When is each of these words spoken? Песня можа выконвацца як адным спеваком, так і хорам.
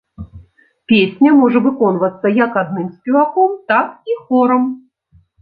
Песня 0.91 1.33
можа 1.41 1.59
выконвацца 1.65 2.25
як 2.39 2.51
адным 2.63 2.89
спеваком, 2.95 3.51
так 3.69 3.87
і 4.15 4.19
хорам. 4.25 4.67